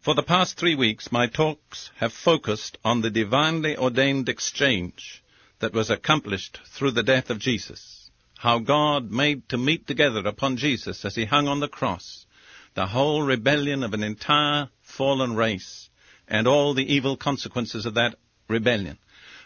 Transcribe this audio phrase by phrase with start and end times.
[0.00, 5.24] For the past three weeks, my talks have focused on the divinely ordained exchange
[5.58, 8.10] that was accomplished through the death of Jesus.
[8.38, 12.26] How God made to meet together upon Jesus as he hung on the cross
[12.74, 15.90] the whole rebellion of an entire fallen race
[16.28, 18.14] and all the evil consequences of that
[18.46, 18.98] rebellion.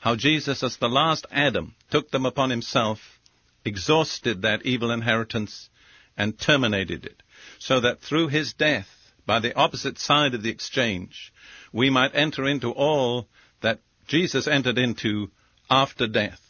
[0.00, 3.20] How Jesus, as the last Adam, took them upon himself,
[3.64, 5.68] exhausted that evil inheritance,
[6.16, 7.22] and terminated it,
[7.60, 8.88] so that through his death,
[9.30, 11.32] by the opposite side of the exchange,
[11.72, 13.28] we might enter into all
[13.60, 13.78] that
[14.08, 15.30] Jesus entered into
[15.70, 16.40] after death,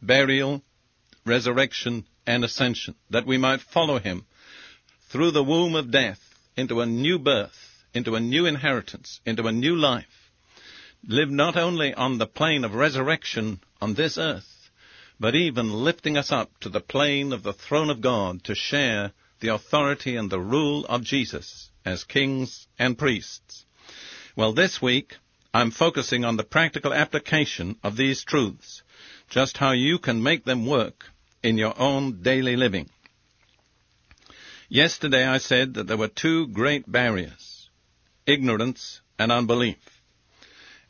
[0.00, 0.62] burial,
[1.26, 4.24] resurrection, and ascension, that we might follow him
[5.08, 6.20] through the womb of death
[6.56, 10.30] into a new birth, into a new inheritance, into a new life.
[11.08, 14.70] Live not only on the plane of resurrection on this earth,
[15.18, 19.10] but even lifting us up to the plane of the throne of God to share
[19.40, 23.64] the authority and the rule of Jesus as kings and priests.
[24.36, 25.16] Well, this week,
[25.54, 28.82] I'm focusing on the practical application of these truths,
[29.28, 31.06] just how you can make them work
[31.42, 32.90] in your own daily living.
[34.68, 37.70] Yesterday I said that there were two great barriers,
[38.26, 40.02] ignorance and unbelief.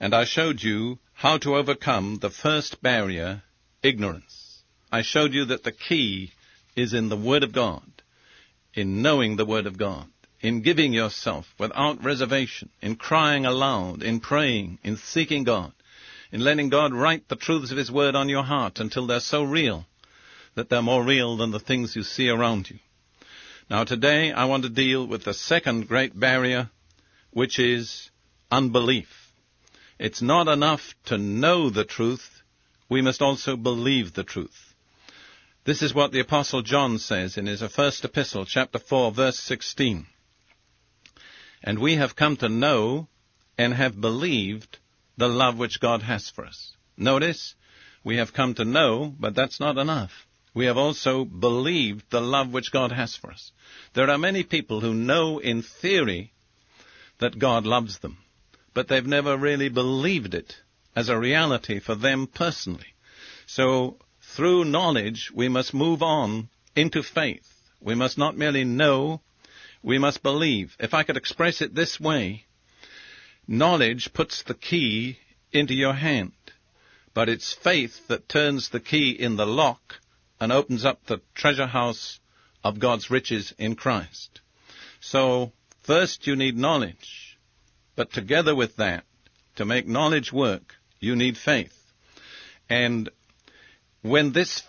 [0.01, 3.43] And I showed you how to overcome the first barrier,
[3.83, 4.63] ignorance.
[4.91, 6.33] I showed you that the key
[6.75, 8.03] is in the Word of God,
[8.75, 10.09] in knowing the Word of God,
[10.41, 15.73] in giving yourself without reservation, in crying aloud, in praying, in seeking God,
[16.31, 19.43] in letting God write the truths of His Word on your heart until they're so
[19.43, 19.87] real
[20.55, 22.79] that they're more real than the things you see around you.
[23.69, 26.71] Now today I want to deal with the second great barrier,
[27.33, 28.11] which is
[28.51, 29.33] unbelief.
[29.99, 32.43] It's not enough to know the truth,
[32.89, 34.75] we must also believe the truth.
[35.65, 40.07] This is what the apostle John says in his first epistle, chapter 4, verse 16.
[41.63, 43.09] And we have come to know
[43.57, 44.79] and have believed
[45.17, 46.77] the love which God has for us.
[46.97, 47.55] Notice,
[48.05, 50.27] we have come to know, but that's not enough
[50.59, 53.53] we have also believed the love which God has for us.
[53.95, 56.33] There are many people who know in theory
[57.19, 58.19] that God loves them,
[58.75, 60.57] but they've never really believed it
[60.97, 62.95] as a reality for them personally.
[63.47, 67.49] So, through knowledge, we must move on into faith.
[67.81, 69.21] We must not merely know,
[69.89, 70.77] we must believe.
[70.79, 72.45] If I could express it this way,
[73.49, 75.19] knowledge puts the key
[75.51, 76.33] into your hand,
[77.15, 79.95] but it's faith that turns the key in the lock
[80.39, 82.21] and opens up the treasure house
[82.63, 84.43] of God's riches in Christ.
[85.01, 87.39] So, first you need knowledge,
[87.97, 89.05] but together with that,
[89.57, 91.75] to make knowledge work, you need faith.
[92.69, 93.09] And
[94.03, 94.63] when this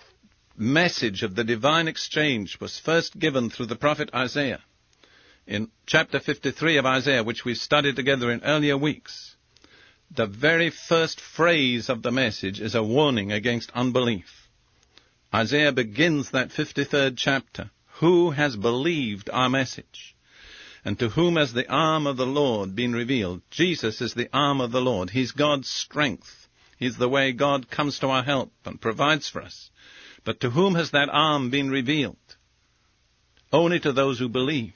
[0.56, 4.62] message of the divine exchange was first given through the prophet Isaiah,
[5.49, 9.35] in chapter 53 of Isaiah, which we studied together in earlier weeks,
[10.11, 14.47] the very first phrase of the message is a warning against unbelief.
[15.33, 17.71] Isaiah begins that 53rd chapter.
[17.99, 20.15] Who has believed our message?
[20.85, 23.41] And to whom has the arm of the Lord been revealed?
[23.49, 25.09] Jesus is the arm of the Lord.
[25.09, 26.47] He's God's strength.
[26.77, 29.71] He's the way God comes to our help and provides for us.
[30.23, 32.17] But to whom has that arm been revealed?
[33.51, 34.75] Only to those who believe.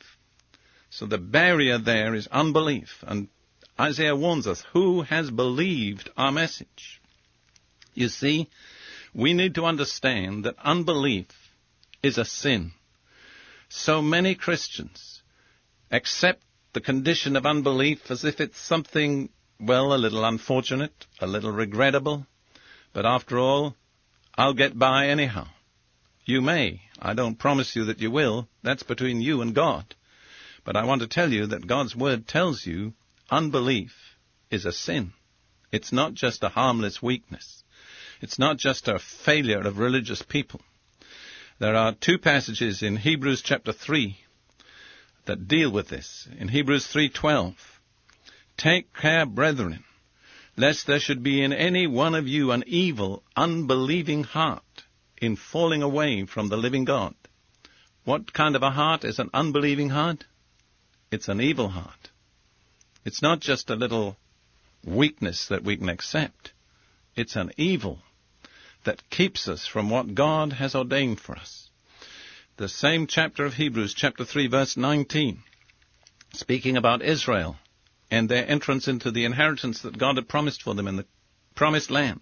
[0.95, 3.03] So the barrier there is unbelief.
[3.07, 3.27] And
[3.79, 7.01] Isaiah warns us, who has believed our message?
[7.95, 8.47] You see,
[9.11, 11.25] we need to understand that unbelief
[12.03, 12.73] is a sin.
[13.69, 15.23] So many Christians
[15.89, 19.29] accept the condition of unbelief as if it's something,
[19.59, 22.27] well, a little unfortunate, a little regrettable,
[22.93, 23.75] but after all,
[24.35, 25.47] I'll get by anyhow.
[26.23, 26.81] You may.
[26.99, 28.47] I don't promise you that you will.
[28.61, 29.95] That's between you and God.
[30.65, 32.93] But I want to tell you that God's Word tells you
[33.29, 34.15] unbelief
[34.49, 35.13] is a sin.
[35.71, 37.63] It's not just a harmless weakness.
[38.21, 40.61] It's not just a failure of religious people.
[41.59, 44.17] There are two passages in Hebrews chapter 3
[45.25, 46.27] that deal with this.
[46.37, 47.81] In Hebrews 3:12,
[48.55, 49.83] "Take care, brethren,
[50.55, 54.83] lest there should be in any one of you an evil, unbelieving heart
[55.17, 57.15] in falling away from the living God."
[58.05, 60.25] What kind of a heart is an unbelieving heart?
[61.13, 62.09] It's an evil heart.
[63.05, 64.17] It's not just a little
[64.83, 66.53] weakness that we can accept.
[67.15, 67.99] It's an evil
[68.83, 71.69] that keeps us from what God has ordained for us.
[72.57, 75.43] The same chapter of Hebrews, chapter 3, verse 19,
[76.33, 77.57] speaking about Israel
[78.09, 81.05] and their entrance into the inheritance that God had promised for them in the
[81.53, 82.21] promised land,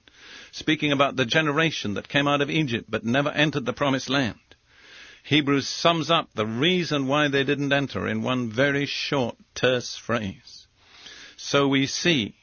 [0.51, 4.50] speaking about the generation that came out of Egypt but never entered the promised land.
[5.23, 10.67] Hebrews sums up the reason why they didn't enter in one very short, terse phrase.
[11.37, 12.35] So we see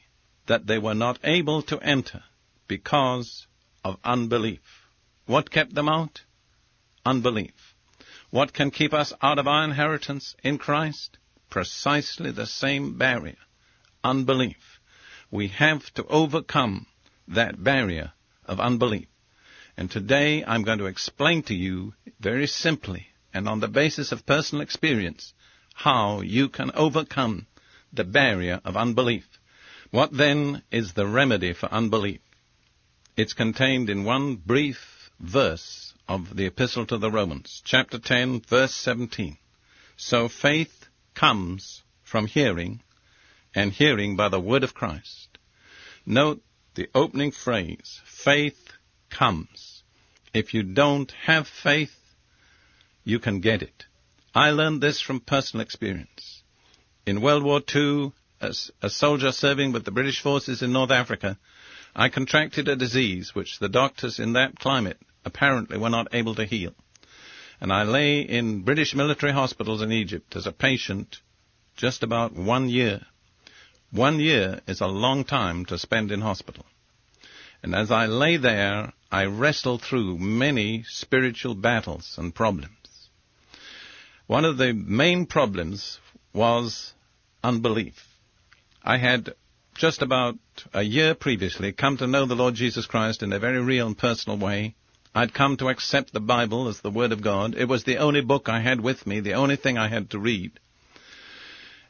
[0.47, 2.23] that they were not able to enter
[2.67, 3.47] because
[3.85, 4.87] of unbelief.
[5.27, 6.23] What kept them out?
[7.05, 7.75] Unbelief.
[8.31, 11.19] What can keep us out of our inheritance in Christ?
[11.51, 13.39] Precisely the same barrier.
[14.05, 14.81] Unbelief.
[15.31, 16.87] We have to overcome
[17.27, 18.13] that barrier
[18.45, 19.09] of unbelief.
[19.79, 24.27] And today I'm going to explain to you very simply and on the basis of
[24.27, 25.35] personal experience
[25.73, 27.47] how you can overcome
[27.93, 29.39] the barrier of unbelief.
[29.93, 32.21] What then is the remedy for unbelief?
[33.17, 38.75] It's contained in one brief verse of the Epistle to the Romans, chapter 10, verse
[38.75, 39.39] 17.
[39.97, 42.83] So faith comes from hearing,
[43.55, 45.39] and hearing by the word of Christ.
[46.05, 46.43] Note
[46.75, 48.68] the opening phrase, faith
[49.11, 49.83] comes.
[50.35, 51.97] If you don't have faith,
[53.05, 53.85] you can get it.
[54.35, 56.43] I learned this from personal experience.
[57.07, 61.39] In World War II, as a soldier serving with the British forces in North Africa,
[61.97, 66.45] I contracted a disease which the doctors in that climate apparently were not able to
[66.45, 66.75] heal.
[67.61, 71.21] And I lay in British military hospitals in Egypt as a patient
[71.77, 73.01] just about one year.
[73.91, 76.67] One year is a long time to spend in hospital.
[77.63, 82.73] And as I lay there, I wrestled through many spiritual battles and problems.
[84.27, 85.99] One of the main problems
[86.35, 86.93] was
[87.43, 88.07] unbelief.
[88.83, 89.35] I had
[89.75, 90.37] just about
[90.75, 93.97] a year previously come to know the Lord Jesus Christ in a very real and
[93.97, 94.75] personal way.
[95.15, 97.55] I'd come to accept the Bible as the Word of God.
[97.55, 100.19] It was the only book I had with me, the only thing I had to
[100.19, 100.61] read.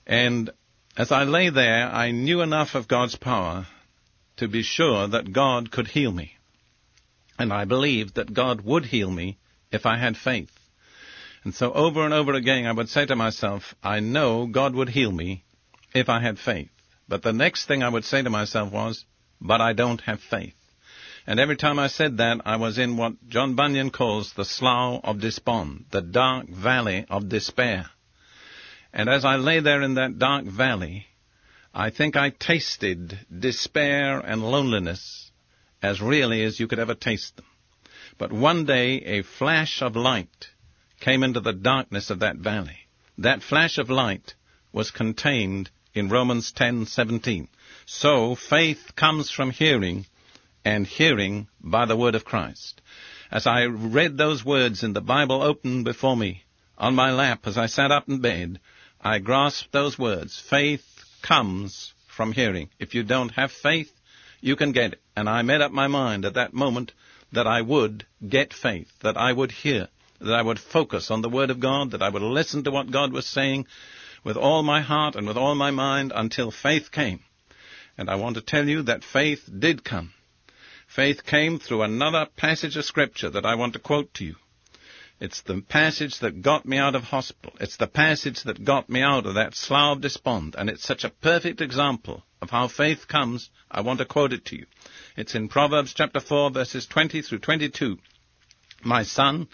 [0.07, 0.51] And
[0.97, 3.67] as I lay there, I knew enough of God's power
[4.37, 6.38] to be sure that God could heal me.
[7.39, 9.39] And I believed that God would heal me
[9.71, 10.51] if I had faith.
[11.45, 14.89] And so over and over again I would say to myself, I know God would
[14.89, 15.45] heal me
[15.95, 16.71] if I had faith.
[17.09, 19.05] But the next thing I would say to myself was,
[19.41, 20.55] but I don't have faith.
[21.27, 25.01] And every time I said that, I was in what John Bunyan calls the slough
[25.05, 27.91] of despond, the dark valley of despair.
[28.93, 31.07] And as I lay there in that dark valley,
[31.75, 35.28] I think I tasted despair and loneliness
[35.83, 37.47] as really as you could ever taste them.
[38.17, 40.49] But one day a flash of light
[41.01, 42.89] came into the darkness of that valley.
[43.19, 44.35] That flash of light
[44.73, 47.49] was contained in Romans 10:17.
[47.87, 50.07] So faith comes from hearing
[50.65, 52.81] and hearing by the word of Christ.
[53.31, 56.45] As I read those words in the Bible open before me
[56.77, 58.61] on my lap as I sat up in bed,
[59.01, 60.39] I grasped those words.
[60.39, 62.71] Faith comes from hearing.
[62.79, 63.93] If you don't have faith,
[64.41, 65.01] you can get.
[65.17, 66.93] And I made up my mind at that moment
[67.33, 69.89] that I would get faith, that I would hear,
[70.21, 72.91] that I would focus on the Word of God, that I would listen to what
[72.91, 73.67] God was saying,
[74.25, 77.21] with all my heart and with all my mind until faith came.
[77.97, 80.13] And I want to tell you that faith did come.
[80.87, 84.37] Faith came through another passage of scripture that I want to quote to you.
[85.21, 87.53] It's the passage that got me out of hospital.
[87.61, 90.55] It's the passage that got me out of that slough of despond.
[90.57, 93.51] And it's such a perfect example of how faith comes.
[93.71, 94.67] I want to quote it to you.
[95.17, 97.99] It's in Proverbs chapter 4 verses 20 through 22.
[98.83, 99.49] My son,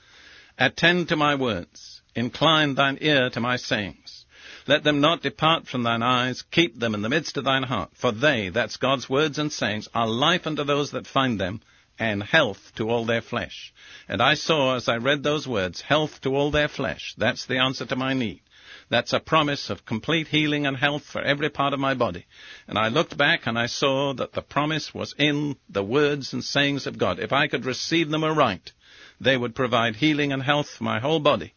[0.58, 2.02] attend to my words.
[2.14, 4.26] Incline thine ear to my sayings.
[4.66, 6.42] Let them not depart from thine eyes.
[6.50, 7.90] Keep them in the midst of thine heart.
[7.94, 11.60] For they, that's God's words and sayings, are life unto those that find them,
[11.98, 13.72] and health to all their flesh.
[14.08, 17.14] And I saw, as I read those words, health to all their flesh.
[17.16, 18.40] That's the answer to my need.
[18.88, 22.26] That's a promise of complete healing and health for every part of my body.
[22.68, 26.44] And I looked back and I saw that the promise was in the words and
[26.44, 27.18] sayings of God.
[27.18, 28.72] If I could receive them aright,
[29.20, 31.54] they would provide healing and health for my whole body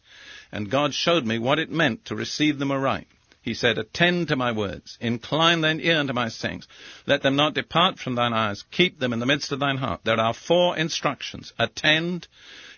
[0.50, 3.08] and God showed me what it meant to receive them aright.
[3.40, 6.66] He said, Attend to my words, incline thine ear unto my sayings,
[7.06, 10.00] let them not depart from thine eyes, keep them in the midst of thine heart.
[10.04, 11.52] There are four instructions.
[11.58, 12.26] Attend,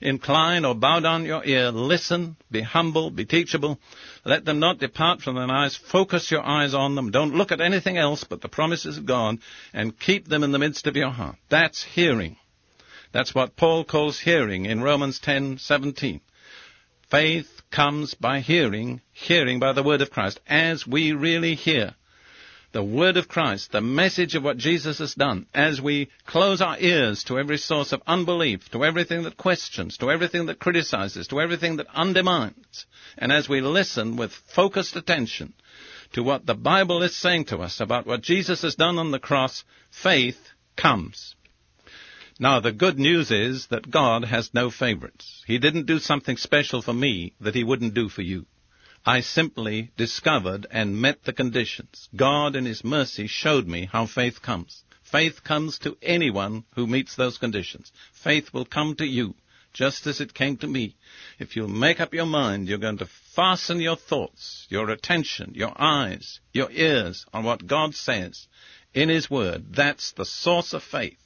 [0.00, 3.80] incline or bow down your ear, listen, be humble, be teachable.
[4.24, 7.60] Let them not depart from thine eyes, focus your eyes on them, don't look at
[7.60, 9.38] anything else but the promises of God,
[9.72, 11.36] and keep them in the midst of your heart.
[11.48, 12.36] That's hearing.
[13.12, 16.20] That's what Paul calls hearing in Romans 10:17.
[17.10, 21.94] Faith comes by hearing, hearing by the word of Christ, as we really hear
[22.72, 26.78] the word of Christ, the message of what Jesus has done, as we close our
[26.78, 31.40] ears to every source of unbelief, to everything that questions, to everything that criticizes, to
[31.40, 32.86] everything that undermines,
[33.18, 35.52] and as we listen with focused attention
[36.12, 39.18] to what the Bible is saying to us about what Jesus has done on the
[39.18, 40.38] cross, faith
[40.76, 41.34] comes.
[42.42, 45.44] Now, the good news is that God has no favorites.
[45.46, 48.46] He didn't do something special for me that He wouldn't do for you.
[49.04, 52.08] I simply discovered and met the conditions.
[52.16, 54.84] God in His mercy showed me how faith comes.
[55.02, 57.92] Faith comes to anyone who meets those conditions.
[58.10, 59.34] Faith will come to you
[59.74, 60.96] just as it came to me.
[61.38, 65.74] If you'll make up your mind, you're going to fasten your thoughts, your attention, your
[65.76, 68.48] eyes, your ears on what God says
[68.94, 69.74] in His Word.
[69.74, 71.19] That's the source of faith.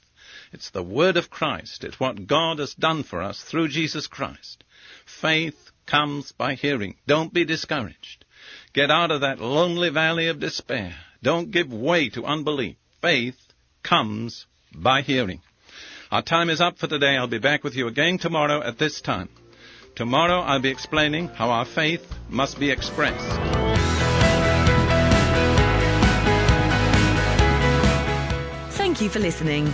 [0.55, 1.83] It's the Word of Christ.
[1.83, 4.63] It's what God has done for us through Jesus Christ.
[5.05, 6.95] Faith comes by hearing.
[7.05, 8.23] Don't be discouraged.
[8.71, 10.95] Get out of that lonely valley of despair.
[11.21, 12.77] Don't give way to unbelief.
[13.01, 13.35] Faith
[13.83, 15.41] comes by hearing.
[16.09, 17.17] Our time is up for today.
[17.17, 19.27] I'll be back with you again tomorrow at this time.
[19.97, 23.27] Tomorrow I'll be explaining how our faith must be expressed.
[28.77, 29.73] Thank you for listening.